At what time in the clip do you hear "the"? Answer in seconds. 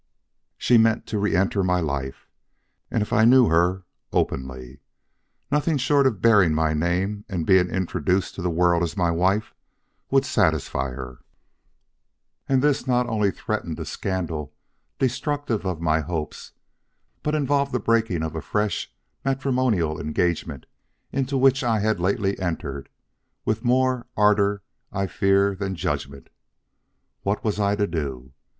8.41-8.49, 17.71-17.79